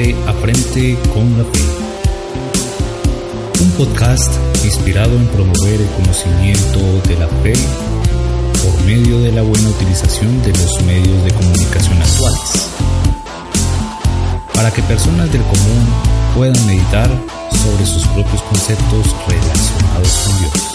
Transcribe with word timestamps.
A 0.00 0.32
frente 0.32 0.96
con 1.12 1.36
la 1.36 1.44
fe. 1.44 1.60
Un 3.60 3.70
podcast 3.72 4.32
inspirado 4.64 5.14
en 5.14 5.26
promover 5.26 5.78
el 5.78 5.88
conocimiento 5.88 6.78
de 7.06 7.18
la 7.18 7.28
fe 7.42 7.52
por 8.64 8.82
medio 8.86 9.20
de 9.20 9.30
la 9.32 9.42
buena 9.42 9.68
utilización 9.68 10.42
de 10.42 10.52
los 10.52 10.82
medios 10.84 11.22
de 11.22 11.30
comunicación 11.32 12.00
actuales. 12.00 12.70
Para 14.54 14.70
que 14.70 14.82
personas 14.84 15.30
del 15.30 15.42
común 15.42 15.86
puedan 16.34 16.66
meditar 16.66 17.10
sobre 17.62 17.84
sus 17.84 18.06
propios 18.06 18.40
conceptos 18.44 19.06
relacionados 19.28 20.12
con 20.24 20.38
Dios. 20.38 20.69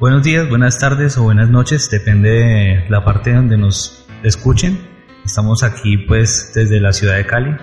Buenos 0.00 0.22
días, 0.22 0.48
buenas 0.48 0.78
tardes 0.78 1.18
o 1.18 1.24
buenas 1.24 1.50
noches, 1.50 1.90
depende 1.90 2.30
de 2.30 2.84
la 2.88 3.04
parte 3.04 3.34
donde 3.34 3.56
nos 3.56 4.06
escuchen. 4.22 4.78
Estamos 5.24 5.64
aquí 5.64 5.98
pues 5.98 6.52
desde 6.54 6.78
la 6.78 6.92
ciudad 6.92 7.16
de 7.16 7.26
Cali. 7.26 7.56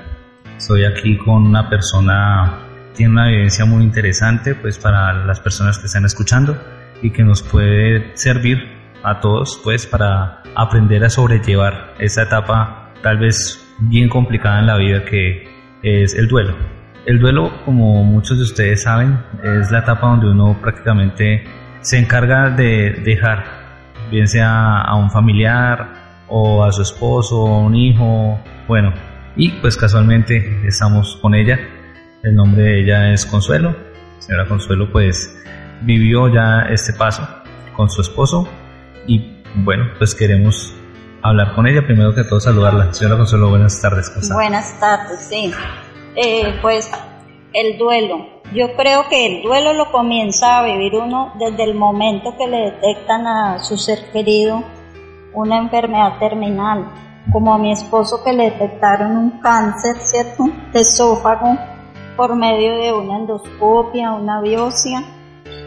Estoy 0.57 0.83
aquí 0.83 1.17
con 1.17 1.47
una 1.47 1.69
persona, 1.69 2.59
tiene 2.93 3.13
una 3.13 3.29
evidencia 3.29 3.63
muy 3.63 3.85
interesante 3.85 4.53
pues 4.53 4.77
para 4.77 5.25
las 5.25 5.39
personas 5.39 5.79
que 5.79 5.85
están 5.85 6.03
escuchando 6.03 6.61
y 7.01 7.11
que 7.11 7.23
nos 7.23 7.41
puede 7.41 8.11
servir 8.17 8.57
a 9.01 9.21
todos 9.21 9.61
pues 9.63 9.85
para 9.85 10.43
aprender 10.55 11.05
a 11.05 11.09
sobrellevar 11.09 11.93
esa 11.99 12.23
etapa 12.23 12.91
tal 13.01 13.17
vez 13.17 13.65
bien 13.79 14.09
complicada 14.09 14.59
en 14.59 14.67
la 14.67 14.75
vida 14.75 15.05
que 15.05 15.47
es 15.83 16.13
el 16.13 16.27
duelo. 16.27 16.53
El 17.05 17.17
duelo, 17.17 17.63
como 17.63 18.03
muchos 18.03 18.37
de 18.39 18.43
ustedes 18.43 18.83
saben, 18.83 19.23
es 19.41 19.71
la 19.71 19.79
etapa 19.79 20.07
donde 20.07 20.31
uno 20.31 20.59
prácticamente 20.59 21.45
se 21.85 21.99
encarga 21.99 22.49
de 22.49 22.99
dejar, 23.03 23.45
bien 24.09 24.27
sea 24.27 24.81
a 24.81 24.95
un 24.95 25.11
familiar 25.11 26.23
o 26.27 26.63
a 26.63 26.71
su 26.71 26.81
esposo 26.81 27.43
o 27.43 27.59
un 27.59 27.75
hijo, 27.75 28.39
bueno, 28.67 28.91
y 29.35 29.51
pues 29.51 29.77
casualmente 29.77 30.61
estamos 30.65 31.15
con 31.21 31.35
ella, 31.35 31.59
el 32.23 32.33
nombre 32.33 32.63
de 32.63 32.81
ella 32.81 33.13
es 33.13 33.23
Consuelo, 33.27 33.75
señora 34.17 34.47
Consuelo 34.47 34.91
pues 34.91 35.37
vivió 35.83 36.27
ya 36.27 36.63
este 36.71 36.91
paso 36.93 37.27
con 37.75 37.87
su 37.87 38.01
esposo 38.01 38.49
y 39.05 39.43
bueno, 39.57 39.85
pues 39.99 40.15
queremos 40.15 40.75
hablar 41.21 41.53
con 41.53 41.67
ella, 41.67 41.85
primero 41.85 42.15
que 42.15 42.23
todo 42.23 42.39
saludarla. 42.39 42.93
Señora 42.93 43.17
Consuelo, 43.17 43.49
buenas 43.49 43.79
tardes. 43.79 44.11
Buenas 44.33 44.79
tardes, 44.79 45.19
sí. 45.29 45.53
Eh, 46.15 46.57
pues 46.61 46.91
el 47.55 47.77
duelo. 47.77 48.27
Yo 48.53 48.75
creo 48.75 49.07
que 49.09 49.25
el 49.25 49.43
duelo 49.43 49.73
lo 49.73 49.91
comienza 49.91 50.59
a 50.59 50.63
vivir 50.63 50.93
uno 50.95 51.31
desde 51.39 51.63
el 51.63 51.73
momento 51.73 52.35
que 52.37 52.47
le 52.47 52.71
detectan 52.71 53.25
a 53.25 53.59
su 53.59 53.77
ser 53.77 54.11
querido 54.11 54.61
una 55.33 55.57
enfermedad 55.57 56.19
terminal, 56.19 56.91
como 57.31 57.53
a 57.53 57.57
mi 57.57 57.71
esposo 57.71 58.23
que 58.23 58.33
le 58.33 58.51
detectaron 58.51 59.17
un 59.17 59.39
cáncer, 59.39 59.95
¿cierto?, 59.97 60.43
de 60.73 60.81
esófago 60.81 61.57
por 62.15 62.35
medio 62.35 62.77
de 62.77 62.93
una 62.93 63.17
endoscopia, 63.17 64.11
una 64.11 64.41
biopsia. 64.41 65.03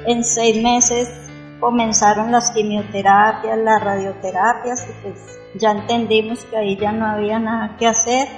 En 0.06 0.24
seis 0.24 0.62
meses 0.62 1.10
comenzaron 1.60 2.30
las 2.30 2.50
quimioterapias, 2.50 3.58
las 3.58 3.82
radioterapias 3.82 4.88
y 4.88 5.02
pues 5.02 5.40
ya 5.54 5.72
entendimos 5.72 6.44
que 6.44 6.56
ahí 6.56 6.76
ya 6.76 6.92
no 6.92 7.06
había 7.06 7.38
nada 7.38 7.76
que 7.78 7.86
hacer 7.86 8.28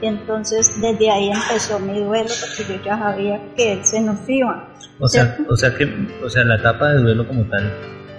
y 0.00 0.06
entonces 0.06 0.80
desde 0.80 1.10
ahí 1.10 1.30
empezó 1.30 1.78
mi 1.78 2.00
duelo 2.00 2.30
porque 2.40 2.72
yo 2.72 2.84
ya 2.84 2.98
sabía 2.98 3.40
que 3.56 3.72
él 3.72 3.84
se 3.84 4.00
nos 4.00 4.16
iba. 4.28 4.68
O 5.00 5.08
sea, 5.08 5.36
o 5.48 5.56
sea 5.56 5.74
que 5.74 5.88
o 6.24 6.28
sea, 6.28 6.44
la 6.44 6.56
etapa 6.56 6.90
de 6.90 7.00
duelo 7.00 7.26
como 7.26 7.44
tal 7.44 7.72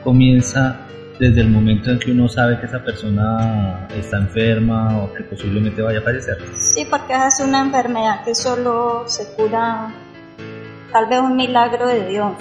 comienza 0.04 0.86
desde 1.20 1.42
el 1.42 1.50
momento 1.50 1.92
en 1.92 2.00
que 2.00 2.12
uno 2.12 2.30
sabe 2.30 2.60
que 2.60 2.66
esa 2.66 2.84
persona 2.84 3.88
está 3.94 4.18
enferma 4.18 5.04
o 5.04 5.14
que 5.14 5.24
posiblemente 5.24 5.82
vaya 5.82 6.00
a 6.00 6.02
fallecer. 6.02 6.38
Sí, 6.54 6.88
porque 6.90 7.14
es 7.14 7.40
una 7.42 7.62
enfermedad 7.62 8.24
que 8.24 8.34
solo 8.34 9.04
se 9.08 9.34
cura, 9.36 9.94
tal 10.94 11.08
vez 11.08 11.20
un 11.20 11.36
milagro 11.36 11.88
de 11.88 12.08
Dios. 12.08 12.32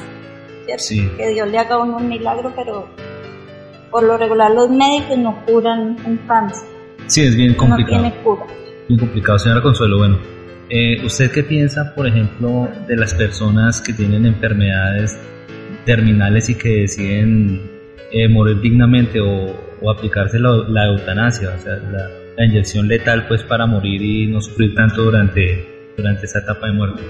Sí. 0.76 1.10
Que 1.16 1.31
Dios 1.31 1.49
le 1.49 1.59
haga 1.59 1.76
a 1.76 1.82
uno 1.82 1.97
un 1.97 2.09
milagro, 2.09 2.53
pero 2.55 2.88
por 3.91 4.03
lo 4.05 4.16
regular 4.16 4.50
los 4.53 4.70
médicos 4.70 5.19
no 5.19 5.44
curan 5.44 5.97
un 6.05 6.16
cáncer. 6.28 6.69
Sí, 7.06 7.22
es 7.22 7.34
bien 7.34 7.55
complicado. 7.55 7.97
No 7.97 8.03
tiene 8.03 8.22
cura 8.22 8.47
muy 8.88 8.99
complicado, 8.99 9.38
señora 9.38 9.62
Consuelo. 9.62 9.99
Bueno, 9.99 10.19
eh, 10.71 11.04
¿usted 11.04 11.31
qué 11.31 11.43
piensa, 11.43 11.94
por 11.94 12.06
ejemplo, 12.06 12.69
de 12.87 12.97
las 12.97 13.15
personas 13.15 13.81
que 13.81 13.93
tienen 13.93 14.26
enfermedades 14.26 15.19
terminales 15.84 16.49
y 16.49 16.56
que 16.56 16.81
deciden 16.81 17.71
eh, 18.10 18.28
morir 18.28 18.60
dignamente 18.60 19.21
o, 19.21 19.69
aplicarse 19.91 20.38
la, 20.38 20.87
eutanasia, 20.87 21.54
o 21.56 21.60
sea, 21.60 21.76
la, 21.76 22.44
inyección 22.44 22.88
letal, 22.88 23.26
pues 23.26 23.43
para 23.43 23.66
morir 23.66 24.00
y 24.00 24.26
no 24.26 24.41
sufrir 24.41 24.75
tanto 24.75 25.03
durante, 25.03 25.93
durante 25.97 26.26
esa 26.26 26.41
etapa 26.41 26.66
de 26.66 26.72
muerte? 26.72 27.03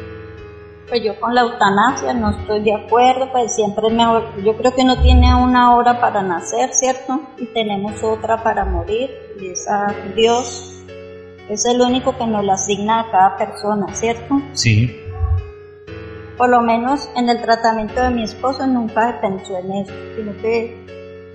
Pues 0.88 1.02
yo 1.04 1.18
con 1.20 1.34
la 1.34 1.42
eutanasia 1.42 2.14
no 2.14 2.30
estoy 2.30 2.62
de 2.62 2.74
acuerdo, 2.74 3.30
pues 3.30 3.54
siempre 3.54 3.88
es 3.88 3.92
mejor. 3.92 4.24
Yo 4.42 4.56
creo 4.56 4.74
que 4.74 4.84
no 4.84 5.00
tiene 5.02 5.34
una 5.34 5.76
hora 5.76 6.00
para 6.00 6.22
nacer, 6.22 6.72
¿cierto? 6.72 7.20
Y 7.36 7.44
tenemos 7.46 8.02
otra 8.02 8.42
para 8.42 8.64
morir, 8.64 9.10
y 9.38 9.48
esa 9.48 9.94
Dios 10.16 10.77
es 11.48 11.64
el 11.64 11.80
único 11.80 12.16
que 12.16 12.26
nos 12.26 12.44
la 12.44 12.54
asigna 12.54 13.00
a 13.00 13.10
cada 13.10 13.36
persona, 13.36 13.94
¿cierto? 13.94 14.40
Sí. 14.52 15.00
Por 16.36 16.50
lo 16.50 16.60
menos 16.60 17.10
en 17.16 17.28
el 17.28 17.40
tratamiento 17.40 18.00
de 18.00 18.10
mi 18.10 18.22
esposo 18.22 18.66
nunca 18.66 19.12
se 19.12 19.18
pensó 19.18 19.58
en 19.58 19.72
eso, 19.72 19.92
sino 20.16 20.32
que 20.40 20.76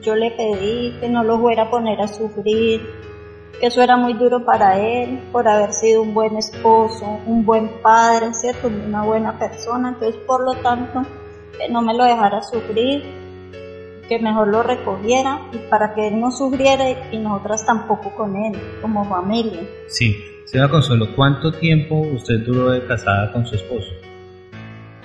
yo 0.01 0.15
le 0.15 0.31
pedí 0.31 0.97
que 0.99 1.09
no 1.09 1.23
lo 1.23 1.39
fuera 1.39 1.63
a 1.63 1.69
poner 1.69 1.99
a 2.01 2.07
sufrir, 2.07 2.81
que 3.59 3.67
eso 3.67 3.81
era 3.81 3.97
muy 3.97 4.13
duro 4.13 4.45
para 4.45 4.79
él 4.79 5.19
por 5.31 5.47
haber 5.47 5.73
sido 5.73 6.01
un 6.01 6.13
buen 6.13 6.37
esposo, 6.37 7.19
un 7.25 7.45
buen 7.45 7.81
padre, 7.81 8.33
¿cierto? 8.33 8.67
Una 8.67 9.03
buena 9.03 9.37
persona, 9.37 9.89
entonces 9.89 10.21
por 10.27 10.43
lo 10.43 10.55
tanto 10.61 11.01
que 11.57 11.69
no 11.69 11.81
me 11.81 11.93
lo 11.93 12.03
dejara 12.05 12.41
sufrir, 12.41 13.22
que 14.07 14.19
mejor 14.19 14.47
lo 14.49 14.63
recogiera 14.63 15.41
y 15.51 15.57
para 15.69 15.93
que 15.93 16.07
él 16.07 16.19
no 16.19 16.31
sufriera 16.31 16.85
y 17.11 17.17
nosotras 17.17 17.65
tampoco 17.65 18.13
con 18.15 18.35
él, 18.35 18.53
como 18.81 19.05
familia. 19.05 19.61
Sí, 19.87 20.15
señora 20.45 20.69
Consuelo, 20.69 21.07
¿cuánto 21.15 21.51
tiempo 21.51 21.95
usted 21.95 22.39
duró 22.45 22.71
de 22.71 22.85
casada 22.85 23.31
con 23.31 23.45
su 23.45 23.55
esposo? 23.55 23.89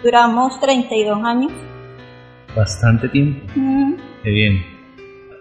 Duramos 0.02 0.60
32 0.60 1.24
años. 1.24 1.52
Bastante 2.56 3.08
tiempo. 3.08 3.52
Qué 4.22 4.30
bien. 4.30 4.64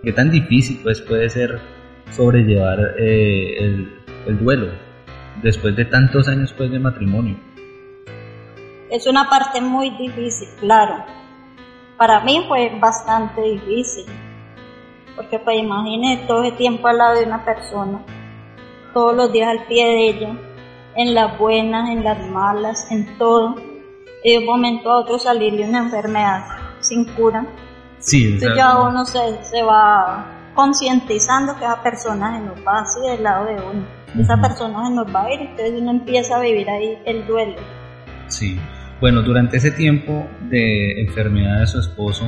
¿Qué 0.04 0.14
tan 0.14 0.30
difícil 0.30 0.80
pues 0.84 1.02
puede 1.02 1.30
ser 1.30 1.60
sobrellevar 2.12 2.80
eh, 2.98 3.58
el, 3.60 4.02
el 4.28 4.40
duelo 4.40 4.72
después 5.42 5.76
de 5.76 5.86
tantos 5.86 6.28
años 6.28 6.54
pues 6.54 6.72
de 6.72 6.80
matrimonio? 6.80 7.38
Es 8.90 9.06
una 9.06 9.30
parte 9.30 9.60
muy 9.62 9.90
difícil, 9.98 10.48
claro 10.60 11.17
para 11.98 12.20
mí 12.22 12.46
fue 12.48 12.78
bastante 12.80 13.42
difícil, 13.42 14.06
porque 15.16 15.40
pues 15.40 15.58
imagínese 15.58 16.26
todo 16.28 16.44
el 16.44 16.56
tiempo 16.56 16.88
al 16.88 16.98
lado 16.98 17.16
de 17.16 17.26
una 17.26 17.44
persona, 17.44 18.06
todos 18.94 19.16
los 19.16 19.32
días 19.32 19.50
al 19.50 19.66
pie 19.66 19.86
de 19.86 20.08
ella, 20.10 20.38
en 20.96 21.14
las 21.14 21.38
buenas, 21.38 21.90
en 21.90 22.04
las 22.04 22.28
malas, 22.28 22.88
en 22.92 23.18
todo, 23.18 23.56
y 24.24 24.32
de 24.32 24.40
un 24.40 24.46
momento 24.46 24.92
a 24.92 25.00
otro 25.00 25.18
salirle 25.18 25.68
una 25.68 25.80
enfermedad 25.80 26.46
sin 26.80 27.06
cura. 27.14 27.46
Sí, 28.00 28.26
Entonces 28.26 28.52
ya 28.56 28.80
uno 28.80 29.06
se, 29.06 29.44
se 29.44 29.64
va 29.64 30.52
concientizando 30.54 31.56
que 31.58 31.66
esa 31.66 31.82
persona 31.82 32.38
se 32.38 32.46
nos 32.46 32.68
va 32.68 32.80
así 32.80 33.00
del 33.02 33.24
lado 33.24 33.46
de 33.46 33.54
uno. 33.56 33.86
Esa 34.20 34.38
persona 34.38 34.88
se 34.88 34.94
nos 34.94 35.16
va 35.16 35.24
a 35.24 35.34
ir, 35.34 35.42
entonces 35.42 35.82
uno 35.82 35.92
empieza 35.92 36.38
a 36.38 36.40
vivir 36.40 36.70
ahí 36.70 36.98
el 37.06 37.26
duelo. 37.28 37.62
Sí. 38.28 38.60
Bueno, 39.00 39.22
durante 39.22 39.58
ese 39.58 39.70
tiempo 39.70 40.26
de 40.50 41.02
enfermedad 41.02 41.60
de 41.60 41.68
su 41.68 41.80
esposo, 41.80 42.26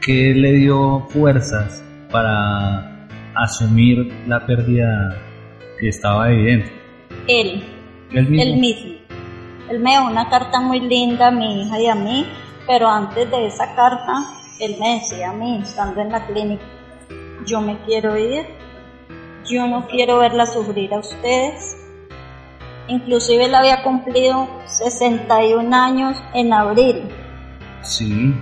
¿qué 0.00 0.32
le 0.34 0.52
dio 0.52 1.06
fuerzas 1.10 1.84
para 2.10 3.06
asumir 3.34 4.10
la 4.26 4.46
pérdida 4.46 5.18
que 5.78 5.88
estaba 5.88 6.32
evidente? 6.32 6.72
Él. 7.28 7.62
Él 8.12 8.28
mismo. 8.30 8.42
Él 8.42 8.60
mismo. 8.60 8.92
Él 9.68 9.80
me 9.80 9.90
dio 9.90 10.06
una 10.06 10.30
carta 10.30 10.58
muy 10.60 10.80
linda 10.80 11.28
a 11.28 11.30
mi 11.30 11.62
hija 11.62 11.78
y 11.78 11.86
a 11.86 11.94
mí, 11.94 12.26
pero 12.66 12.88
antes 12.88 13.30
de 13.30 13.46
esa 13.46 13.74
carta, 13.74 14.24
él 14.58 14.76
me 14.80 14.94
decía 15.00 15.30
a 15.30 15.32
mí, 15.34 15.60
estando 15.62 16.00
en 16.00 16.12
la 16.12 16.26
clínica, 16.26 16.64
yo 17.44 17.60
me 17.60 17.78
quiero 17.84 18.16
ir, 18.16 18.46
yo 19.46 19.66
no 19.66 19.86
quiero 19.86 20.18
verla 20.18 20.46
sufrir 20.46 20.94
a 20.94 21.00
ustedes. 21.00 21.76
Inclusive 22.90 23.44
él 23.44 23.54
había 23.54 23.84
cumplido 23.84 24.48
61 24.66 25.76
años 25.76 26.20
en 26.34 26.52
abril. 26.52 27.08
Sí. 27.82 28.34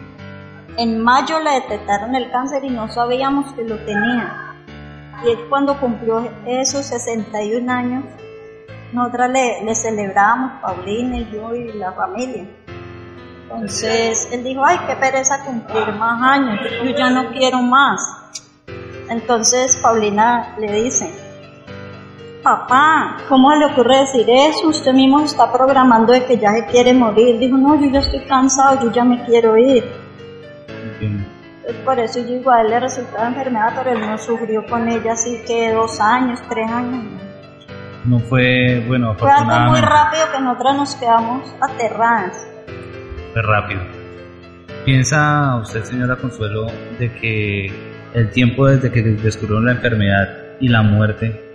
En 0.78 1.02
mayo 1.02 1.38
le 1.40 1.50
detectaron 1.50 2.14
el 2.14 2.30
cáncer 2.30 2.64
y 2.64 2.70
no 2.70 2.88
sabíamos 2.88 3.52
que 3.52 3.64
lo 3.64 3.76
tenía. 3.84 4.54
Y 5.22 5.32
él 5.32 5.38
cuando 5.50 5.78
cumplió 5.78 6.30
esos 6.46 6.86
61 6.86 7.70
años, 7.70 8.04
nosotras 8.94 9.30
le, 9.30 9.64
le 9.64 9.74
celebrábamos, 9.74 10.62
Paulina 10.62 11.18
y 11.18 11.30
yo 11.30 11.54
y 11.54 11.74
la 11.74 11.92
familia. 11.92 12.46
Entonces 13.42 14.30
él 14.32 14.44
dijo, 14.44 14.64
ay, 14.64 14.78
qué 14.86 14.96
pereza 14.96 15.44
cumplir 15.44 15.92
más 15.92 16.22
años, 16.22 16.58
yo 16.82 16.96
ya 16.96 17.10
no 17.10 17.32
quiero 17.32 17.60
más. 17.60 18.00
Entonces 19.10 19.76
Paulina 19.76 20.54
le 20.58 20.72
dice, 20.72 21.27
papá, 22.42 23.18
¿cómo 23.28 23.54
le 23.54 23.66
ocurre 23.66 23.98
decir 23.98 24.26
eso? 24.28 24.68
Usted 24.68 24.92
mismo 24.92 25.20
está 25.20 25.52
programando 25.52 26.12
de 26.12 26.24
que 26.24 26.38
ya 26.38 26.52
se 26.52 26.66
quiere 26.66 26.94
morir. 26.94 27.38
Dijo, 27.38 27.56
no, 27.56 27.80
yo 27.80 27.90
ya 27.90 28.00
estoy 28.00 28.20
cansado, 28.20 28.80
yo 28.82 28.92
ya 28.92 29.04
me 29.04 29.24
quiero 29.24 29.56
ir. 29.56 29.84
Entiendo. 30.92 31.24
Entonces, 31.60 31.84
por 31.84 31.98
eso 31.98 32.20
yo 32.20 32.52
él 32.52 32.70
le 32.70 32.80
resultaba 32.80 33.28
enfermedad, 33.28 33.72
pero 33.76 33.90
él 33.90 34.00
no 34.00 34.16
sufrió 34.18 34.64
con 34.66 34.88
ella 34.88 35.12
así 35.12 35.42
que 35.46 35.72
dos 35.72 36.00
años, 36.00 36.40
tres 36.48 36.70
años. 36.70 37.04
No 38.04 38.18
fue, 38.20 38.82
bueno, 38.86 39.14
Fue 39.16 39.30
algo 39.30 39.70
muy 39.70 39.80
rápido 39.80 40.22
que 40.32 40.40
nosotras 40.40 40.76
nos 40.76 40.94
quedamos 40.94 41.54
aterradas. 41.60 42.48
fue 43.32 43.42
rápido. 43.42 43.82
¿Piensa 44.84 45.56
usted, 45.56 45.84
señora 45.84 46.16
Consuelo, 46.16 46.68
de 46.98 47.12
que 47.12 47.70
el 48.14 48.30
tiempo 48.30 48.66
desde 48.66 48.90
que 48.90 49.02
descubrieron 49.02 49.66
la 49.66 49.72
enfermedad 49.72 50.28
y 50.60 50.68
la 50.68 50.82
muerte 50.82 51.47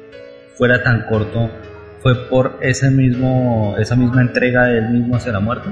fuera 0.56 0.84
tan 0.84 1.06
corto 1.08 1.50
fue 2.02 2.16
por 2.30 2.58
ese 2.62 2.90
mismo, 2.90 3.76
esa 3.78 3.96
misma 3.96 4.22
entrega 4.22 4.66
de 4.66 4.80
él 4.80 4.90
mismo 4.90 5.16
hacia 5.16 5.32
la 5.32 5.40
muerte? 5.40 5.70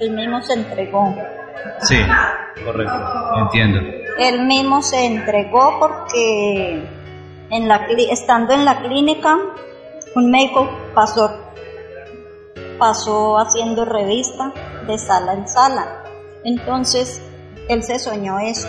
Él 0.00 0.10
mismo 0.10 0.42
se 0.42 0.54
entregó. 0.54 1.14
Sí, 1.80 1.96
correcto, 2.64 2.94
entiendo. 3.42 3.80
Él 4.18 4.46
mismo 4.46 4.82
se 4.82 5.04
entregó 5.06 5.78
porque 5.78 6.82
en 7.50 7.68
la, 7.68 7.86
estando 8.10 8.54
en 8.54 8.64
la 8.64 8.82
clínica, 8.82 9.36
un 10.14 10.30
médico 10.30 10.68
pasó, 10.94 11.30
pasó 12.78 13.38
haciendo 13.38 13.84
revista 13.84 14.52
de 14.86 14.98
sala 14.98 15.34
en 15.34 15.48
sala. 15.48 16.04
Entonces, 16.44 17.22
él 17.68 17.82
se 17.82 17.98
soñó 17.98 18.38
eso. 18.38 18.68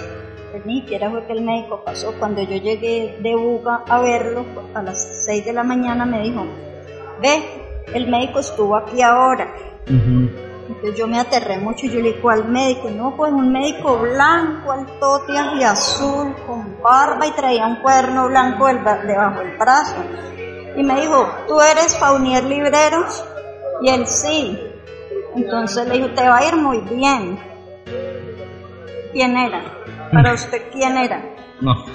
Pues 0.57 0.65
ni 0.65 0.81
siquiera 0.81 1.11
fue 1.11 1.23
que 1.27 1.33
el 1.33 1.43
médico 1.43 1.83
pasó. 1.85 2.13
Cuando 2.17 2.41
yo 2.41 2.57
llegué 2.57 3.15
de 3.21 3.35
Buga 3.35 3.83
a 3.87 3.99
verlo, 3.99 4.43
a 4.73 4.81
las 4.81 5.25
6 5.25 5.45
de 5.45 5.53
la 5.53 5.61
mañana 5.61 6.03
me 6.03 6.23
dijo, 6.23 6.47
ve, 7.21 7.43
el 7.93 8.07
médico 8.07 8.39
estuvo 8.39 8.75
aquí 8.75 9.03
ahora. 9.03 9.53
Entonces 9.85 10.95
yo 10.97 11.07
me 11.07 11.19
aterré 11.19 11.59
mucho 11.59 11.85
y 11.85 11.89
yo 11.89 11.99
le 11.99 12.07
dije, 12.07 12.21
¿cuál 12.21 12.49
médico? 12.49 12.89
No, 12.89 13.15
pues 13.15 13.31
un 13.31 13.51
médico 13.51 13.99
blanco, 13.99 14.71
altotias 14.71 15.45
y 15.59 15.63
azul, 15.63 16.33
con 16.47 16.81
barba 16.81 17.27
y 17.27 17.31
traía 17.33 17.67
un 17.67 17.75
cuaderno 17.75 18.27
blanco 18.27 18.65
debajo 18.65 19.39
del 19.41 19.57
brazo. 19.59 19.95
Y 20.75 20.81
me 20.81 21.01
dijo, 21.01 21.23
¿tú 21.47 21.61
eres 21.61 21.95
Faunier 21.99 22.43
Libreros? 22.45 23.23
Y 23.83 23.89
él 23.89 24.07
sí. 24.07 24.59
Entonces 25.35 25.87
le 25.87 25.97
dijo, 25.97 26.09
te 26.15 26.27
va 26.27 26.37
a 26.37 26.47
ir 26.47 26.55
muy 26.55 26.79
bien. 26.79 27.37
¿Quién 29.13 29.37
era? 29.37 29.61
Para 30.11 30.33
usted, 30.33 30.69
¿quién 30.71 30.97
era? 30.97 31.23
No, 31.61 31.85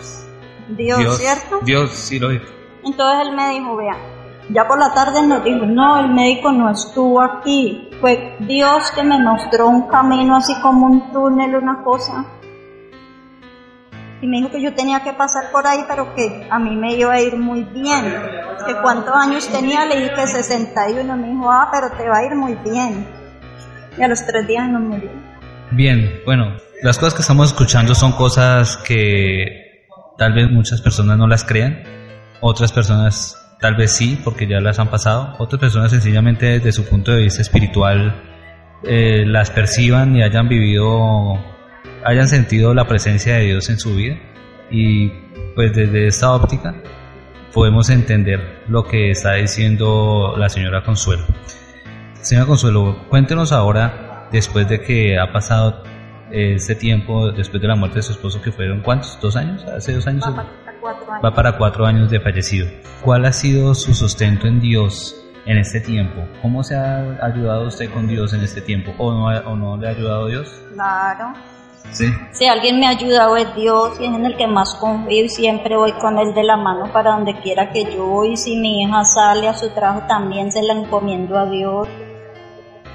Dios, 0.68 1.18
¿cierto? 1.18 1.60
Dios, 1.62 1.90
sí 1.90 2.18
lo 2.18 2.28
dijo. 2.28 2.44
Entonces 2.84 3.28
él 3.28 3.36
me 3.36 3.50
dijo, 3.50 3.76
vea, 3.76 3.96
ya 4.50 4.66
por 4.66 4.78
la 4.78 4.92
tarde 4.92 5.26
nos 5.26 5.44
dijo, 5.44 5.64
no, 5.66 6.00
el 6.00 6.08
médico 6.10 6.50
no 6.52 6.70
estuvo 6.70 7.22
aquí. 7.22 7.90
Fue 8.00 8.36
Dios 8.40 8.90
que 8.92 9.02
me 9.02 9.18
mostró 9.18 9.68
un 9.68 9.88
camino 9.88 10.36
así 10.36 10.54
como 10.60 10.86
un 10.86 11.12
túnel, 11.12 11.54
una 11.54 11.82
cosa. 11.82 12.24
Y 14.20 14.26
me 14.26 14.36
dijo 14.38 14.50
que 14.50 14.62
yo 14.62 14.74
tenía 14.74 15.02
que 15.02 15.12
pasar 15.12 15.50
por 15.50 15.66
ahí, 15.66 15.84
pero 15.88 16.14
que 16.14 16.46
a 16.48 16.58
mí 16.58 16.76
me 16.76 16.94
iba 16.94 17.12
a 17.12 17.20
ir 17.20 17.36
muy 17.36 17.64
bien. 17.64 18.04
Que 18.66 18.74
cuántos 18.80 19.14
años 19.14 19.48
tenía, 19.48 19.84
le 19.84 19.96
dije 19.96 20.14
que 20.14 20.26
61. 20.26 21.16
Me 21.16 21.28
dijo, 21.28 21.50
ah, 21.50 21.68
pero 21.72 21.90
te 21.90 22.08
va 22.08 22.18
a 22.18 22.24
ir 22.24 22.34
muy 22.34 22.54
bien. 22.54 23.06
Y 23.96 24.02
a 24.02 24.08
los 24.08 24.24
tres 24.24 24.46
días 24.46 24.68
no 24.68 24.80
murió. 24.80 25.10
Bien, 25.72 26.20
bueno, 26.24 26.56
las 26.82 26.98
cosas 26.98 27.14
que 27.14 27.20
estamos 27.20 27.48
escuchando 27.48 27.94
son 27.94 28.12
cosas 28.12 28.76
que 28.76 29.86
tal 30.18 30.32
vez 30.34 30.50
muchas 30.50 30.80
personas 30.80 31.16
no 31.16 31.28
las 31.28 31.44
crean, 31.44 31.84
otras 32.40 32.72
personas 32.72 33.38
tal 33.60 33.76
vez 33.76 33.92
sí, 33.92 34.20
porque 34.24 34.48
ya 34.48 34.60
las 34.60 34.80
han 34.80 34.88
pasado, 34.88 35.36
otras 35.38 35.60
personas 35.60 35.92
sencillamente 35.92 36.46
desde 36.46 36.72
su 36.72 36.84
punto 36.84 37.12
de 37.12 37.22
vista 37.22 37.40
espiritual 37.40 38.20
eh, 38.82 39.24
las 39.24 39.50
perciban 39.50 40.16
y 40.16 40.24
hayan 40.24 40.48
vivido, 40.48 41.38
hayan 42.04 42.28
sentido 42.28 42.74
la 42.74 42.88
presencia 42.88 43.36
de 43.36 43.44
Dios 43.44 43.70
en 43.70 43.78
su 43.78 43.94
vida 43.94 44.16
y 44.68 45.08
pues 45.54 45.72
desde 45.74 46.08
esta 46.08 46.32
óptica 46.32 46.74
podemos 47.52 47.90
entender 47.90 48.64
lo 48.66 48.84
que 48.84 49.10
está 49.10 49.34
diciendo 49.34 50.34
la 50.36 50.48
señora 50.48 50.82
Consuelo. 50.82 51.24
Señora 52.22 52.46
Consuelo, 52.46 53.04
cuéntenos 53.08 53.52
ahora, 53.52 54.28
después 54.32 54.68
de 54.68 54.80
que 54.80 55.18
ha 55.18 55.32
pasado 55.32 55.84
este 56.32 56.74
tiempo, 56.74 57.30
después 57.32 57.60
de 57.60 57.68
la 57.68 57.76
muerte 57.76 57.96
de 57.96 58.02
su 58.02 58.12
esposo, 58.12 58.40
que 58.42 58.50
fueron 58.52 58.80
cuántos, 58.82 59.18
dos 59.20 59.36
años, 59.36 59.64
hace 59.64 59.92
dos 59.94 60.06
años, 60.06 60.24
Va 60.24 60.34
para 60.34 60.48
cuatro 60.80 61.12
años. 61.12 61.24
va 61.24 61.34
para 61.34 61.58
cuatro 61.58 61.86
años 61.86 62.10
de 62.10 62.20
fallecido. 62.20 62.66
¿Cuál 63.02 63.24
ha 63.26 63.32
sido 63.32 63.74
su 63.74 63.94
sustento 63.94 64.46
en 64.46 64.60
Dios 64.60 65.16
en 65.46 65.58
este 65.58 65.80
tiempo? 65.80 66.22
¿Cómo 66.40 66.62
se 66.62 66.76
ha 66.76 67.18
ayudado 67.22 67.66
usted 67.68 67.90
con 67.90 68.06
Dios 68.08 68.32
en 68.32 68.42
este 68.42 68.60
tiempo? 68.60 68.92
¿O 68.98 69.12
no, 69.12 69.26
o 69.26 69.56
no 69.56 69.76
le 69.76 69.88
ha 69.88 69.90
ayudado 69.90 70.26
Dios? 70.26 70.62
Claro. 70.72 71.34
Sí. 71.90 72.06
Si 72.30 72.46
alguien 72.46 72.78
me 72.78 72.86
ha 72.86 72.90
ayudado 72.90 73.36
es 73.36 73.52
Dios 73.56 73.98
y 74.00 74.04
es 74.06 74.14
en 74.14 74.24
el 74.24 74.36
que 74.36 74.46
más 74.46 74.74
confío 74.76 75.24
y 75.24 75.28
siempre 75.28 75.76
voy 75.76 75.92
con 75.94 76.16
él 76.16 76.32
de 76.32 76.44
la 76.44 76.56
mano 76.56 76.90
para 76.92 77.10
donde 77.10 77.38
quiera 77.40 77.70
que 77.72 77.84
yo 77.92 78.06
voy. 78.06 78.36
Si 78.36 78.56
mi 78.56 78.82
hija 78.84 79.04
sale 79.04 79.48
a 79.48 79.54
su 79.54 79.68
trabajo 79.70 80.06
también 80.06 80.52
se 80.52 80.62
la 80.62 80.74
encomiendo 80.74 81.36
a 81.36 81.46
Dios. 81.46 81.88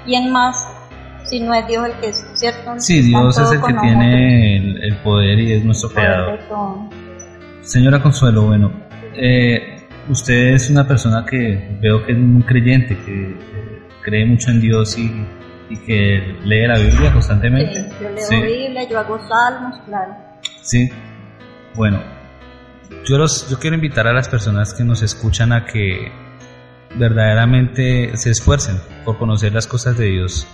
¿Quién 0.06 0.32
más? 0.32 0.66
Si 1.28 1.40
no 1.40 1.52
es 1.54 1.66
Dios 1.66 1.86
el 1.86 1.92
que 2.00 2.08
es 2.08 2.26
cierto. 2.34 2.74
Sí, 2.78 3.02
Dios 3.02 3.38
es 3.38 3.52
el 3.52 3.60
que 3.60 3.74
tiene 3.74 4.56
el, 4.56 4.82
el 4.84 4.96
poder 5.02 5.38
y 5.38 5.52
es 5.52 5.64
nuestro 5.64 5.90
creador. 5.90 6.38
Señora 7.62 8.00
Consuelo, 8.02 8.42
bueno, 8.46 8.72
eh, 9.14 9.86
usted 10.08 10.54
es 10.54 10.70
una 10.70 10.86
persona 10.86 11.26
que 11.26 11.76
veo 11.80 12.04
que 12.06 12.12
es 12.12 12.18
muy 12.18 12.42
creyente, 12.42 12.96
que 13.04 13.30
eh, 13.30 13.82
cree 14.02 14.24
mucho 14.24 14.50
en 14.50 14.60
Dios 14.60 14.96
y, 14.98 15.12
y 15.68 15.76
que 15.84 16.36
lee 16.44 16.66
la 16.66 16.78
Biblia 16.78 17.12
constantemente. 17.12 17.74
Sí, 17.74 17.88
yo 18.00 18.08
leo 18.08 18.24
Sí. 18.26 18.36
Biblia, 18.36 18.88
yo 18.88 18.98
hago 18.98 19.18
salmos, 19.28 19.78
claro. 19.84 20.14
Sí. 20.62 20.88
Bueno, 21.74 22.00
yo, 23.04 23.18
los, 23.18 23.50
yo 23.50 23.58
quiero 23.58 23.76
invitar 23.76 24.06
a 24.06 24.12
las 24.14 24.28
personas 24.28 24.72
que 24.72 24.82
nos 24.84 25.02
escuchan 25.02 25.52
a 25.52 25.66
que 25.66 26.10
verdaderamente 26.96 28.16
se 28.16 28.30
esfuercen 28.30 28.76
por 29.04 29.18
conocer 29.18 29.52
las 29.52 29.66
cosas 29.66 29.98
de 29.98 30.06
Dios, 30.06 30.46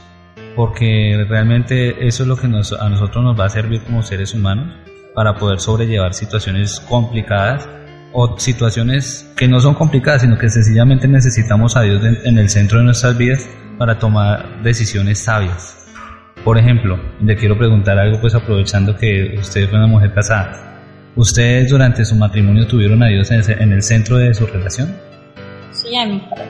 porque 0.56 1.24
realmente 1.28 2.06
eso 2.06 2.22
es 2.22 2.28
lo 2.28 2.36
que 2.36 2.48
nos, 2.48 2.72
a 2.72 2.88
nosotros 2.88 3.24
nos 3.24 3.38
va 3.38 3.46
a 3.46 3.50
servir 3.50 3.82
como 3.82 4.02
seres 4.02 4.34
humanos 4.34 4.74
para 5.14 5.36
poder 5.36 5.60
sobrellevar 5.60 6.14
situaciones 6.14 6.80
complicadas 6.80 7.68
o 8.12 8.38
situaciones 8.38 9.30
que 9.36 9.48
no 9.48 9.60
son 9.60 9.74
complicadas, 9.74 10.22
sino 10.22 10.38
que 10.38 10.48
sencillamente 10.48 11.08
necesitamos 11.08 11.76
a 11.76 11.82
Dios 11.82 12.02
en, 12.04 12.38
el 12.38 12.48
centro 12.48 12.78
de 12.78 12.84
nuestras 12.84 13.16
vidas 13.18 13.48
para 13.76 13.98
tomar 13.98 14.62
decisiones 14.62 15.18
sabias. 15.18 15.86
Por 16.44 16.58
ejemplo, 16.58 16.98
le 17.20 17.36
quiero 17.36 17.58
preguntar 17.58 17.98
algo, 17.98 18.20
pues 18.20 18.34
aprovechando 18.34 18.96
que 18.96 19.36
usted 19.38 19.68
fue 19.68 19.78
una 19.78 19.88
mujer 19.88 20.12
casada. 20.14 20.80
¿Ustedes 21.16 21.70
durante 21.70 22.04
su 22.04 22.14
matrimonio 22.14 22.66
tuvieron 22.66 23.02
a 23.02 23.08
Dios 23.08 23.30
en 23.30 23.72
el 23.72 23.82
centro 23.82 24.18
de 24.18 24.34
su 24.34 24.46
relación? 24.46 24.94
Siempre, 25.72 26.44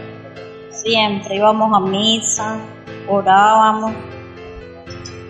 siempre 0.71 1.37
íbamos 1.37 1.71
a 1.75 1.81
misa, 1.81 2.59
orábamos. 3.09 3.93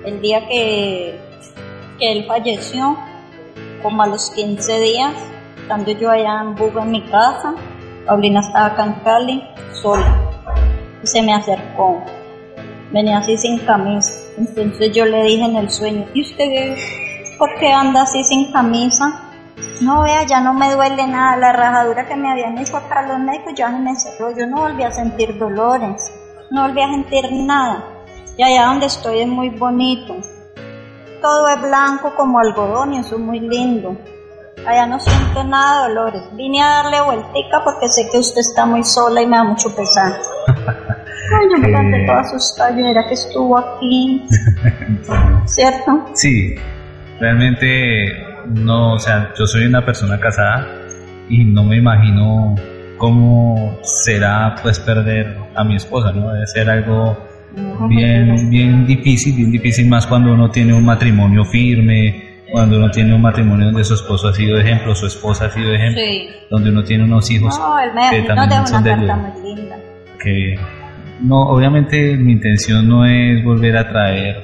El 0.04 0.20
día 0.20 0.46
que, 0.46 1.18
que 1.98 2.12
él 2.12 2.26
falleció, 2.26 2.96
como 3.82 4.02
a 4.02 4.06
los 4.06 4.30
15 4.30 4.80
días, 4.80 5.14
estando 5.56 5.90
yo 5.92 6.10
allá 6.10 6.40
en 6.42 6.54
Buga 6.54 6.82
en 6.82 6.90
mi 6.90 7.02
casa, 7.02 7.54
Paulina 8.06 8.40
estaba 8.40 8.66
acá 8.66 8.84
en 8.84 8.92
Cali, 9.04 9.42
sola, 9.72 10.14
y 11.02 11.06
se 11.06 11.22
me 11.22 11.32
acercó. 11.32 12.02
venía 12.92 13.18
así 13.18 13.36
sin 13.36 13.58
camisa. 13.60 14.12
Entonces 14.36 14.92
yo 14.92 15.06
le 15.06 15.24
dije 15.24 15.44
en 15.44 15.56
el 15.56 15.70
sueño, 15.70 16.06
¿y 16.12 16.22
usted 16.22 16.76
por 17.38 17.54
qué 17.58 17.72
anda 17.72 18.02
así 18.02 18.22
sin 18.24 18.52
camisa? 18.52 19.20
No, 19.80 20.02
vea, 20.02 20.24
ya 20.24 20.40
no 20.40 20.54
me 20.54 20.72
duele 20.72 21.06
nada. 21.06 21.36
La 21.36 21.52
rajadura 21.52 22.06
que 22.06 22.16
me 22.16 22.30
habían 22.30 22.58
hecho 22.58 22.76
acá 22.76 23.02
los 23.02 23.18
médicos 23.18 23.54
ya 23.54 23.68
me 23.70 23.94
cerró. 23.96 24.36
Yo 24.36 24.46
no 24.46 24.62
volví 24.62 24.82
a 24.82 24.90
sentir 24.90 25.36
dolores, 25.38 26.12
no 26.54 26.68
volví 26.68 26.80
a 26.80 26.88
sentir 26.88 27.24
nada. 27.32 27.84
Y 28.38 28.42
allá 28.42 28.66
donde 28.66 28.86
estoy 28.86 29.20
es 29.20 29.28
muy 29.28 29.50
bonito. 29.50 30.16
Todo 31.20 31.48
es 31.48 31.60
blanco 31.60 32.14
como 32.16 32.38
algodón 32.38 32.94
y 32.94 32.98
eso 32.98 33.16
es 33.16 33.20
muy 33.20 33.40
lindo. 33.40 33.96
Allá 34.66 34.86
no 34.86 34.98
siento 35.00 35.42
nada 35.44 35.82
de 35.82 35.94
dolores. 35.94 36.22
Vine 36.36 36.62
a 36.62 36.82
darle 36.82 37.00
vueltica 37.02 37.60
porque 37.64 37.88
sé 37.88 38.08
que 38.10 38.18
usted 38.18 38.40
está 38.40 38.64
muy 38.64 38.84
sola 38.84 39.20
y 39.20 39.26
me 39.26 39.36
da 39.36 39.44
mucho 39.44 39.74
pesar. 39.74 40.12
Ay, 40.48 41.48
yo 41.50 41.58
me 41.58 41.66
quedé 41.66 42.06
toda 42.06 42.20
asustada. 42.20 42.70
Yo 42.70 42.86
era 42.86 43.06
que 43.06 43.14
estuvo 43.14 43.58
aquí. 43.58 44.24
¿Cierto? 45.46 46.04
Sí, 46.14 46.54
realmente 47.18 48.12
no, 48.46 48.94
o 48.94 48.98
sea, 48.98 49.32
yo 49.36 49.46
soy 49.46 49.66
una 49.66 49.84
persona 49.84 50.20
casada 50.20 50.66
y 51.28 51.44
no 51.44 51.64
me 51.64 51.78
imagino 51.78 52.54
cómo 53.04 53.76
será 53.82 54.54
pues 54.62 54.80
perder 54.80 55.36
a 55.54 55.62
mi 55.62 55.76
esposa, 55.76 56.10
¿no? 56.10 56.32
Debe 56.32 56.46
ser 56.46 56.70
algo 56.70 57.14
bien, 57.86 58.48
bien 58.48 58.86
difícil, 58.86 59.36
bien 59.36 59.50
difícil 59.50 59.86
más 59.90 60.06
cuando 60.06 60.32
uno 60.32 60.50
tiene 60.50 60.72
un 60.72 60.86
matrimonio 60.86 61.44
firme, 61.44 62.44
cuando 62.50 62.78
uno 62.78 62.90
tiene 62.90 63.14
un 63.14 63.20
matrimonio 63.20 63.66
donde 63.66 63.84
su 63.84 63.92
esposo 63.92 64.28
ha 64.28 64.32
sido 64.32 64.58
ejemplo, 64.58 64.94
su 64.94 65.06
esposa 65.06 65.44
ha 65.44 65.50
sido 65.50 65.74
ejemplo, 65.74 66.02
donde 66.50 66.70
uno 66.70 66.82
tiene 66.82 67.04
unos 67.04 67.30
hijos 67.30 67.58
no, 67.58 67.76
que 68.10 68.22
también 68.22 68.66
son 68.66 68.82
de 68.82 68.92
ayuda. 68.92 69.32
Que 70.18 70.58
no, 71.20 71.42
obviamente 71.42 72.16
mi 72.16 72.32
intención 72.32 72.88
no 72.88 73.04
es 73.04 73.44
volver 73.44 73.76
a 73.76 73.86
traer 73.86 74.36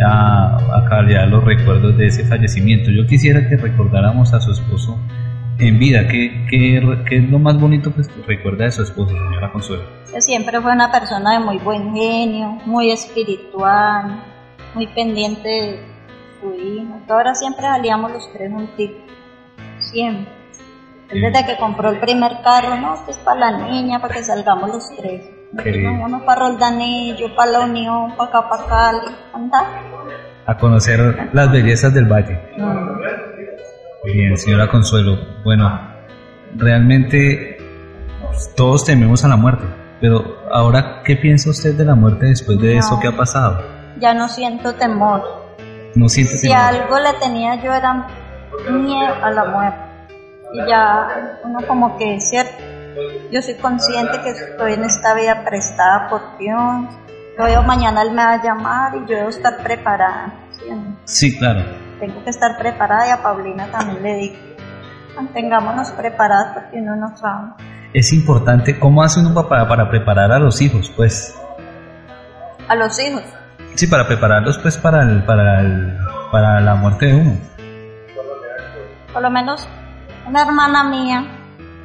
a, 0.00 0.58
a 0.76 1.26
los 1.26 1.42
recuerdos 1.42 1.98
de 1.98 2.06
ese 2.06 2.24
fallecimiento. 2.24 2.92
Yo 2.92 3.04
quisiera 3.04 3.48
que 3.48 3.56
recordáramos 3.56 4.32
a 4.32 4.40
su 4.40 4.52
esposo 4.52 4.96
en 5.58 5.78
vida. 5.78 6.06
¿Qué, 6.08 6.46
qué, 6.50 6.80
qué 7.08 7.16
es 7.16 7.30
lo 7.30 7.38
más 7.38 7.58
bonito 7.58 7.92
que 7.94 8.02
recuerda 8.26 8.64
de 8.64 8.72
su 8.72 8.82
esposo, 8.82 9.10
señora 9.10 9.52
Consuelo? 9.52 9.84
Siempre 10.18 10.60
fue 10.60 10.72
una 10.72 10.90
persona 10.90 11.38
de 11.38 11.44
muy 11.44 11.58
buen 11.58 11.94
genio, 11.94 12.58
muy 12.66 12.90
espiritual, 12.90 14.22
muy 14.74 14.86
pendiente 14.88 15.48
de 15.48 15.80
su 16.40 16.54
hijo. 16.54 17.00
Ahora 17.08 17.34
siempre 17.34 17.62
salíamos 17.62 18.12
los 18.12 18.32
tres 18.32 18.52
juntitos, 18.52 19.02
siempre. 19.78 20.36
Desde 21.08 21.46
que 21.46 21.56
compró 21.56 21.90
el 21.90 22.00
primer 22.00 22.42
carro, 22.42 22.76
no, 22.76 23.04
que 23.04 23.12
es 23.12 23.18
para 23.18 23.52
la 23.52 23.68
niña, 23.68 24.00
para 24.00 24.14
que 24.14 24.24
salgamos 24.24 24.68
los 24.70 24.90
tres. 24.96 25.22
Uno 26.04 26.24
para 26.24 26.48
Roldanillo, 26.48 27.34
para 27.36 27.52
la 27.52 27.60
Unión, 27.60 28.16
para 28.16 28.30
acá, 28.30 28.48
para 28.48 28.66
Cali, 28.66 29.14
A 30.46 30.56
conocer 30.58 31.30
las 31.32 31.50
bellezas 31.52 31.94
del 31.94 32.06
valle. 32.06 32.38
Bien, 34.06 34.36
señora 34.36 34.68
Consuelo. 34.68 35.18
Bueno, 35.42 35.80
realmente 36.54 37.58
todos 38.56 38.84
tememos 38.84 39.24
a 39.24 39.28
la 39.28 39.36
muerte, 39.36 39.64
pero 40.00 40.38
ahora, 40.52 41.02
¿qué 41.04 41.16
piensa 41.16 41.50
usted 41.50 41.74
de 41.74 41.84
la 41.84 41.96
muerte 41.96 42.26
después 42.26 42.56
de 42.60 42.76
eso 42.76 43.00
que 43.00 43.08
ha 43.08 43.16
pasado? 43.16 43.64
Ya 43.98 44.14
no 44.14 44.28
siento 44.28 44.74
temor. 44.74 45.22
No 45.96 46.08
siento 46.08 46.36
si 46.36 46.52
algo 46.52 47.00
le 47.00 47.14
tenía 47.14 47.56
yo 47.56 47.72
era 47.72 48.06
miedo 48.70 49.14
a 49.22 49.30
la 49.30 49.44
muerte. 49.44 49.78
Y 50.52 50.58
ya 50.68 51.40
uno 51.42 51.58
como 51.66 51.98
que 51.98 52.14
es 52.14 52.28
cierto, 52.28 52.62
yo 53.32 53.42
soy 53.42 53.54
consciente 53.54 54.20
que 54.22 54.30
estoy 54.30 54.74
en 54.74 54.84
esta 54.84 55.14
vida 55.14 55.44
prestada 55.44 56.08
por 56.08 56.38
Dios. 56.38 56.94
Yo 57.38 57.62
mañana 57.64 58.02
Él 58.02 58.10
me 58.10 58.24
va 58.24 58.34
a 58.34 58.42
llamar 58.42 58.94
y 58.94 59.00
yo 59.10 59.16
debo 59.16 59.30
estar 59.30 59.56
preparada. 59.64 60.32
¿sí? 61.04 61.36
claro. 61.36 61.85
Tengo 62.00 62.22
que 62.24 62.30
estar 62.30 62.58
preparada 62.58 63.08
y 63.08 63.10
a 63.10 63.22
Paulina 63.22 63.70
también 63.70 64.02
le 64.02 64.14
digo, 64.16 64.36
mantengámonos 65.16 65.90
preparadas 65.92 66.54
porque 66.54 66.78
uno 66.78 66.96
no 66.96 67.16
sabe. 67.16 67.52
Es 67.94 68.12
importante, 68.12 68.78
¿cómo 68.78 69.02
hace 69.02 69.20
uno 69.20 69.48
para, 69.48 69.66
para 69.66 69.88
preparar 69.88 70.30
a 70.32 70.38
los 70.38 70.60
hijos, 70.60 70.92
pues? 70.94 71.34
A 72.68 72.74
los 72.74 72.98
hijos. 73.00 73.22
Sí, 73.74 73.86
para 73.86 74.06
prepararlos 74.06 74.58
pues 74.58 74.76
para, 74.78 75.02
el, 75.02 75.24
para, 75.24 75.60
el, 75.60 75.98
para 76.30 76.60
la 76.60 76.74
muerte 76.74 77.06
de 77.06 77.14
uno. 77.14 77.38
Por 79.12 79.22
lo 79.22 79.30
menos 79.30 79.66
una 80.26 80.42
hermana 80.42 80.84
mía 80.84 81.24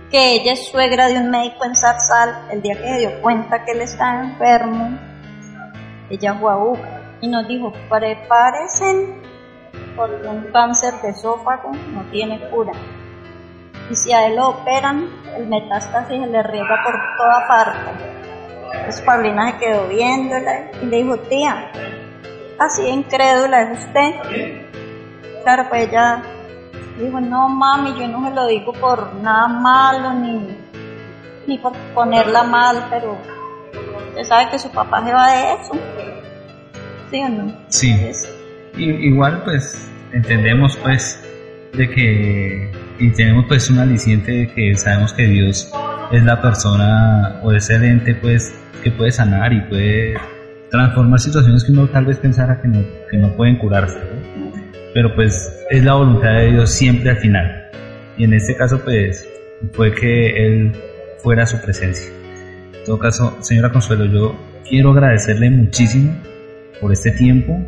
que 0.09 0.35
ella 0.35 0.53
es 0.53 0.67
suegra 0.69 1.07
de 1.07 1.17
un 1.17 1.29
médico 1.29 1.63
en 1.63 1.75
Zarzal, 1.75 2.47
el 2.51 2.61
día 2.61 2.75
que 2.75 2.87
se 2.87 2.99
dio 2.99 3.21
cuenta 3.21 3.63
que 3.63 3.71
él 3.71 3.81
estaba 3.81 4.21
enfermo, 4.21 4.97
ella 6.09 6.33
fue 6.33 6.51
a 6.51 6.57
y 7.21 7.27
nos 7.27 7.47
dijo, 7.47 7.71
prepárense 7.89 9.20
porque 9.95 10.27
un 10.27 10.43
cáncer 10.51 10.93
de 11.01 11.09
esófago 11.09 11.71
no 11.93 12.03
tiene 12.11 12.39
cura. 12.49 12.71
Y 13.89 13.95
si 13.95 14.11
a 14.13 14.27
él 14.27 14.35
lo 14.35 14.49
operan, 14.49 15.09
el 15.35 15.47
metástasis 15.47 16.19
se 16.19 16.27
le 16.27 16.43
riega 16.43 16.75
por 16.83 16.93
toda 17.17 17.47
parte. 17.47 17.79
Entonces 18.73 19.01
Paulina 19.01 19.51
se 19.51 19.57
quedó 19.57 19.87
viéndola 19.87 20.71
y 20.81 20.85
le 20.85 20.97
dijo, 21.03 21.17
tía, 21.17 21.71
así 22.59 22.87
incrédula 22.87 23.61
es 23.63 23.85
usted. 23.85 24.15
Claro, 25.43 25.67
pues 25.69 25.89
ella 25.89 26.23
Dijo, 26.97 27.19
no 27.19 27.49
mami, 27.49 27.93
yo 27.99 28.07
no 28.07 28.27
se 28.27 28.35
lo 28.35 28.47
digo 28.47 28.73
por 28.73 29.15
nada 29.15 29.47
malo 29.47 30.13
ni, 30.13 30.57
ni 31.47 31.57
por 31.57 31.73
ponerla 31.95 32.43
mal, 32.43 32.85
pero 32.89 33.17
usted 34.09 34.23
sabe 34.23 34.51
que 34.51 34.59
su 34.59 34.69
papá 34.69 35.03
se 35.03 35.13
va 35.13 35.31
de 35.31 35.53
eso. 35.53 35.73
¿Sí 37.09 37.21
o 37.23 37.29
no? 37.29 37.53
Sí. 37.69 38.11
Igual 38.77 39.41
pues 39.43 39.89
entendemos 40.13 40.77
pues 40.77 41.23
de 41.73 41.89
que 41.89 42.71
y 42.99 43.09
tenemos 43.11 43.45
pues 43.47 43.69
un 43.69 43.79
aliciente 43.79 44.31
de 44.31 44.47
que 44.47 44.75
sabemos 44.75 45.13
que 45.13 45.27
Dios 45.27 45.71
es 46.11 46.23
la 46.23 46.41
persona 46.41 47.39
o 47.41 47.51
es 47.51 47.69
el 47.69 47.83
ente 47.83 48.15
pues 48.15 48.53
que 48.83 48.91
puede 48.91 49.11
sanar 49.11 49.53
y 49.53 49.61
puede 49.61 50.15
transformar 50.69 51.19
situaciones 51.19 51.63
que 51.63 51.71
uno 51.71 51.87
tal 51.87 52.05
vez 52.05 52.17
pensara 52.17 52.61
que 52.61 52.67
no, 52.67 52.83
que 53.09 53.17
no 53.17 53.35
pueden 53.35 53.57
curarse 53.57 53.99
pero 54.93 55.13
pues 55.15 55.51
es 55.69 55.83
la 55.83 55.93
voluntad 55.93 56.33
de 56.33 56.51
Dios 56.51 56.71
siempre 56.71 57.11
al 57.11 57.17
final. 57.17 57.71
Y 58.17 58.25
en 58.25 58.33
este 58.33 58.55
caso 58.55 58.81
pues 58.83 59.27
fue 59.73 59.93
que 59.93 60.45
Él 60.45 60.71
fuera 61.19 61.45
su 61.45 61.59
presencia. 61.61 62.11
En 62.73 62.83
todo 62.85 62.99
caso, 62.99 63.37
señora 63.41 63.71
Consuelo, 63.71 64.05
yo 64.05 64.35
quiero 64.67 64.91
agradecerle 64.91 65.49
muchísimo 65.49 66.15
por 66.79 66.91
este 66.91 67.11
tiempo 67.11 67.63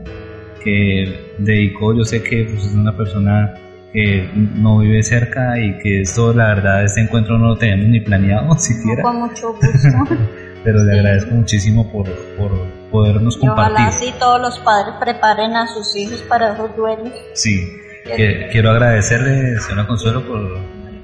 que 0.64 1.36
dedicó. 1.38 1.94
Yo 1.96 2.04
sé 2.04 2.24
que 2.24 2.46
pues, 2.46 2.66
es 2.66 2.74
una 2.74 2.96
persona 2.96 3.54
que 3.92 4.30
no 4.56 4.80
vive 4.80 5.04
cerca 5.04 5.60
y 5.60 5.78
que 5.78 6.02
esto, 6.02 6.34
la 6.34 6.48
verdad, 6.48 6.84
este 6.84 7.02
encuentro 7.02 7.38
no 7.38 7.50
lo 7.50 7.58
tenemos 7.58 7.88
ni 7.88 8.00
planeado 8.00 8.56
siquiera. 8.58 9.04
Con 9.04 9.20
mucho 9.20 9.54
gusto. 9.54 10.16
Pero 10.64 10.82
le 10.84 10.94
agradezco 10.94 11.36
muchísimo 11.36 11.92
por, 11.92 12.10
por 12.38 12.52
podernos 12.90 13.36
compartir. 13.36 13.74
ojalá 13.74 13.88
así 13.90 14.14
todos 14.18 14.40
los 14.40 14.60
padres 14.60 14.96
preparen 14.98 15.56
a 15.58 15.68
sus 15.68 15.94
hijos 15.96 16.22
para 16.22 16.54
esos 16.54 16.74
duelos. 16.78 17.12
Sí, 17.34 17.68
quiero 18.06 18.72
agradecerle, 18.72 19.60
señora 19.60 19.86
Consuelo, 19.88 20.26
por 20.26 20.58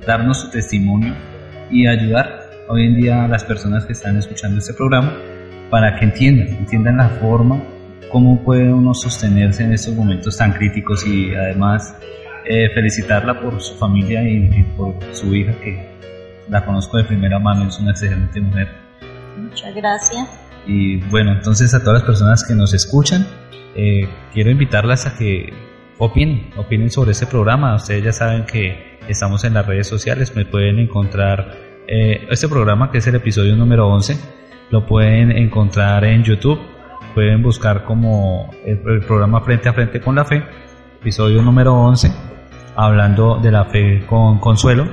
darnos 0.07 0.39
su 0.39 0.49
testimonio 0.49 1.13
y 1.69 1.87
ayudar 1.87 2.49
hoy 2.69 2.85
en 2.85 2.95
día 2.95 3.25
a 3.25 3.27
las 3.27 3.43
personas 3.43 3.85
que 3.85 3.91
están 3.93 4.15
escuchando 4.17 4.59
este 4.59 4.73
programa 4.73 5.13
para 5.69 5.99
que 5.99 6.05
entiendan, 6.05 6.47
entiendan 6.47 6.97
la 6.97 7.09
forma, 7.09 7.61
cómo 8.09 8.43
puede 8.43 8.71
uno 8.73 8.93
sostenerse 8.93 9.63
en 9.63 9.73
estos 9.73 9.95
momentos 9.95 10.37
tan 10.37 10.53
críticos 10.53 11.05
y 11.05 11.33
además 11.33 11.95
eh, 12.45 12.69
felicitarla 12.73 13.39
por 13.39 13.61
su 13.61 13.75
familia 13.75 14.23
y, 14.23 14.63
por 14.75 14.95
su 15.13 15.33
hija 15.35 15.53
que 15.61 15.87
la 16.49 16.65
conozco 16.65 16.97
de 16.97 17.03
primera 17.03 17.39
mano, 17.39 17.67
es 17.67 17.79
una 17.79 17.91
excelente 17.91 18.41
mujer. 18.41 18.69
Muchas 19.37 19.75
gracias. 19.75 20.27
Y 20.65 20.97
bueno, 21.09 21.31
entonces 21.31 21.73
a 21.73 21.79
todas 21.79 22.01
las 22.01 22.03
personas 22.03 22.43
que 22.43 22.55
nos 22.55 22.73
escuchan, 22.73 23.25
eh, 23.75 24.09
quiero 24.33 24.49
invitarlas 24.49 25.05
a 25.05 25.15
que 25.15 25.53
opinen, 25.99 26.49
opinen 26.57 26.89
sobre 26.89 27.11
este 27.11 27.27
programa. 27.27 27.75
Ustedes 27.75 28.03
ya 28.03 28.11
saben 28.11 28.45
que 28.45 28.97
estamos 29.07 29.43
en 29.43 29.53
las 29.53 29.65
redes 29.65 29.87
sociales, 29.87 30.35
me 30.35 30.45
pueden 30.45 30.79
encontrar 30.79 31.55
eh, 31.87 32.27
este 32.29 32.47
programa 32.47 32.91
que 32.91 32.99
es 32.99 33.07
el 33.07 33.15
episodio 33.15 33.55
número 33.55 33.87
11, 33.87 34.17
lo 34.69 34.85
pueden 34.85 35.31
encontrar 35.31 36.03
en 36.05 36.23
YouTube, 36.23 36.59
pueden 37.19 37.43
buscar 37.43 37.83
como 37.83 38.49
el, 38.65 38.79
programa 39.05 39.41
Frente 39.41 39.67
a 39.67 39.73
Frente 39.73 39.99
con 39.99 40.15
la 40.15 40.23
Fe, 40.23 40.41
episodio 41.01 41.41
número 41.41 41.73
11, 41.73 42.09
hablando 42.77 43.39
de 43.39 43.51
la 43.51 43.65
fe 43.65 44.05
con 44.07 44.39
consuelo, 44.39 44.87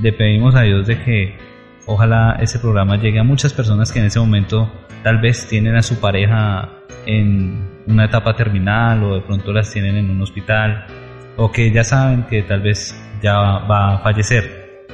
Le 0.00 0.12
pedimos 0.12 0.54
a 0.54 0.62
Dios 0.62 0.86
de 0.86 1.02
que 1.02 1.36
ojalá 1.86 2.38
ese 2.40 2.58
programa 2.58 2.96
llegue 2.96 3.20
a 3.20 3.24
muchas 3.24 3.52
personas 3.52 3.92
que 3.92 3.98
en 4.00 4.06
ese 4.06 4.18
momento 4.18 4.72
tal 5.02 5.20
vez 5.20 5.46
tienen 5.46 5.76
a 5.76 5.82
su 5.82 6.00
pareja 6.00 6.80
en 7.06 7.68
una 7.86 8.06
etapa 8.06 8.34
terminal 8.34 9.04
o 9.04 9.16
de 9.16 9.20
pronto 9.20 9.52
las 9.52 9.70
tienen 9.72 9.96
en 9.96 10.10
un 10.10 10.22
hospital 10.22 10.86
o 11.36 11.52
que 11.52 11.70
ya 11.72 11.84
saben 11.84 12.22
que 12.24 12.42
tal 12.42 12.62
vez 12.62 12.98
ya 13.22 13.34
va 13.34 13.96
a 13.96 13.98
fallecer. 13.98 14.86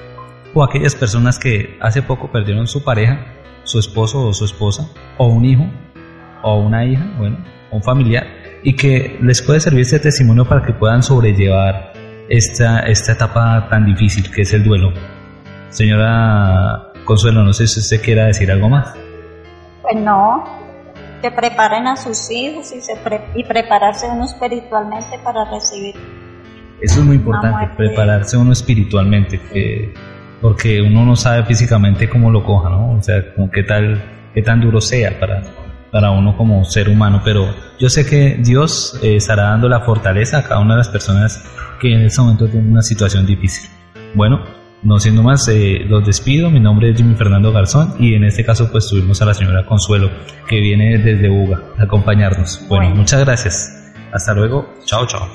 O 0.52 0.64
aquellas 0.64 0.96
personas 0.96 1.38
que 1.38 1.78
hace 1.80 2.02
poco 2.02 2.32
perdieron 2.32 2.66
su 2.66 2.82
pareja, 2.82 3.39
su 3.70 3.78
esposo 3.78 4.26
o 4.26 4.32
su 4.32 4.44
esposa 4.44 4.88
o 5.16 5.26
un 5.26 5.44
hijo 5.44 5.64
o 6.42 6.58
una 6.58 6.84
hija, 6.84 7.06
bueno, 7.18 7.38
un 7.70 7.82
familiar 7.82 8.26
y 8.62 8.74
que 8.74 9.18
les 9.22 9.42
puede 9.42 9.60
servir 9.60 9.82
este 9.82 10.00
testimonio 10.00 10.44
para 10.44 10.62
que 10.62 10.72
puedan 10.72 11.02
sobrellevar 11.02 11.92
esta, 12.28 12.80
esta 12.80 13.12
etapa 13.12 13.68
tan 13.70 13.86
difícil 13.86 14.30
que 14.30 14.42
es 14.42 14.52
el 14.52 14.64
duelo. 14.64 14.92
Señora 15.68 16.92
Consuelo, 17.04 17.42
no 17.42 17.52
sé 17.52 17.66
si 17.68 17.80
usted 17.80 18.02
quiera 18.02 18.26
decir 18.26 18.50
algo 18.50 18.68
más. 18.68 18.92
Pues 19.82 19.96
no, 19.96 20.44
que 21.22 21.30
preparen 21.30 21.86
a 21.86 21.96
sus 21.96 22.30
hijos 22.30 22.72
y, 22.72 22.80
se 22.80 22.94
y 23.34 23.44
prepararse 23.44 24.08
uno 24.08 24.24
espiritualmente 24.24 25.18
para 25.22 25.44
recibir. 25.50 25.94
Eso 26.80 27.00
es 27.00 27.06
muy 27.06 27.16
importante, 27.16 27.68
prepararse 27.76 28.36
uno 28.36 28.52
espiritualmente, 28.52 29.38
que, 29.52 29.92
porque 30.40 30.80
uno 30.80 31.04
no 31.04 31.16
sabe 31.16 31.44
físicamente 31.44 32.08
cómo 32.08 32.30
lo 32.30 32.44
coja, 32.44 32.70
¿no? 32.70 32.92
O 32.92 33.02
sea, 33.02 33.34
como 33.34 33.50
qué 33.50 33.62
tal, 33.62 34.00
qué 34.34 34.42
tan 34.42 34.60
duro 34.60 34.80
sea 34.80 35.18
para, 35.18 35.42
para 35.90 36.10
uno 36.10 36.36
como 36.36 36.64
ser 36.64 36.88
humano, 36.88 37.20
pero 37.24 37.54
yo 37.78 37.88
sé 37.88 38.06
que 38.06 38.38
Dios 38.40 38.98
eh, 39.02 39.16
estará 39.16 39.44
dando 39.44 39.68
la 39.68 39.80
fortaleza 39.80 40.38
a 40.38 40.42
cada 40.42 40.60
una 40.60 40.74
de 40.74 40.78
las 40.78 40.88
personas 40.88 41.44
que 41.80 41.92
en 41.92 42.02
este 42.02 42.20
momento 42.20 42.46
tienen 42.48 42.72
una 42.72 42.82
situación 42.82 43.26
difícil. 43.26 43.70
Bueno, 44.14 44.44
no 44.82 44.98
siendo 44.98 45.22
más, 45.22 45.46
eh, 45.48 45.84
los 45.86 46.04
despido. 46.06 46.50
Mi 46.50 46.60
nombre 46.60 46.90
es 46.90 46.96
Jimmy 46.96 47.14
Fernando 47.14 47.52
Garzón 47.52 47.94
y 47.98 48.14
en 48.14 48.24
este 48.24 48.44
caso 48.44 48.70
pues 48.70 48.88
tuvimos 48.88 49.20
a 49.20 49.26
la 49.26 49.34
señora 49.34 49.66
Consuelo 49.66 50.10
que 50.48 50.58
viene 50.60 50.98
desde 50.98 51.28
UGA 51.28 51.62
a 51.78 51.84
acompañarnos. 51.84 52.64
Bueno, 52.68 52.94
muchas 52.94 53.20
gracias. 53.20 53.92
Hasta 54.12 54.34
luego. 54.34 54.74
Chao, 54.84 55.06
chao. 55.06 55.28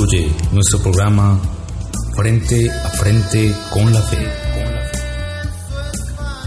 Concluye 0.00 0.32
nuestro 0.52 0.78
programa 0.78 1.38
Frente 2.16 2.70
a 2.70 2.88
Frente 2.88 3.54
con 3.70 3.92
la 3.92 4.00
Fe. 4.00 4.26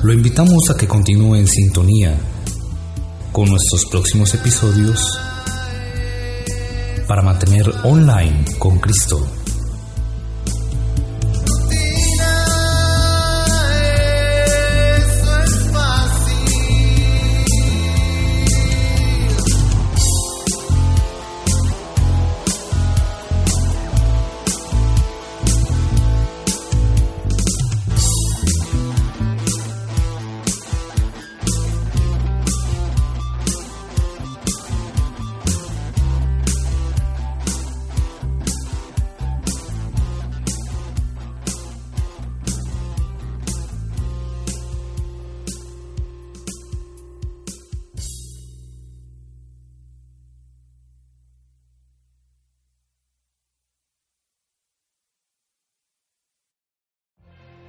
Lo 0.01 0.11
invitamos 0.11 0.71
a 0.71 0.77
que 0.77 0.87
continúe 0.87 1.35
en 1.35 1.47
sintonía 1.47 2.17
con 3.31 3.51
nuestros 3.51 3.85
próximos 3.91 4.33
episodios 4.33 5.19
para 7.07 7.21
mantener 7.21 7.71
online 7.83 8.43
con 8.57 8.79
Cristo 8.79 9.42